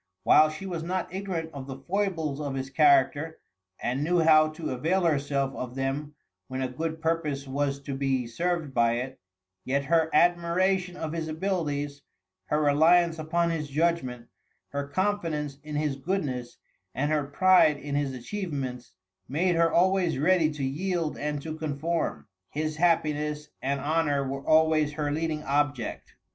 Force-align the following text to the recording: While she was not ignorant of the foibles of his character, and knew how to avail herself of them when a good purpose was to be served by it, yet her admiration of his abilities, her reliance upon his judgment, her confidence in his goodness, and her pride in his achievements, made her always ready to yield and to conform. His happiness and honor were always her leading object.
While 0.23 0.49
she 0.49 0.65
was 0.65 0.81
not 0.81 1.13
ignorant 1.13 1.51
of 1.53 1.67
the 1.67 1.77
foibles 1.77 2.41
of 2.41 2.55
his 2.55 2.71
character, 2.71 3.37
and 3.79 4.03
knew 4.03 4.21
how 4.21 4.47
to 4.49 4.71
avail 4.71 5.03
herself 5.03 5.53
of 5.53 5.75
them 5.75 6.15
when 6.47 6.59
a 6.63 6.67
good 6.67 7.03
purpose 7.03 7.47
was 7.47 7.79
to 7.81 7.93
be 7.95 8.25
served 8.25 8.73
by 8.73 8.93
it, 8.93 9.19
yet 9.63 9.85
her 9.85 10.09
admiration 10.11 10.95
of 10.97 11.13
his 11.13 11.27
abilities, 11.27 12.01
her 12.45 12.59
reliance 12.63 13.19
upon 13.19 13.51
his 13.51 13.69
judgment, 13.69 14.25
her 14.69 14.87
confidence 14.87 15.59
in 15.61 15.75
his 15.75 15.97
goodness, 15.97 16.57
and 16.95 17.11
her 17.11 17.25
pride 17.25 17.77
in 17.77 17.93
his 17.93 18.11
achievements, 18.15 18.93
made 19.29 19.53
her 19.53 19.71
always 19.71 20.17
ready 20.17 20.49
to 20.53 20.63
yield 20.63 21.15
and 21.15 21.43
to 21.43 21.55
conform. 21.55 22.25
His 22.49 22.77
happiness 22.77 23.49
and 23.61 23.79
honor 23.79 24.27
were 24.27 24.41
always 24.41 24.93
her 24.93 25.11
leading 25.11 25.43
object. 25.43 26.15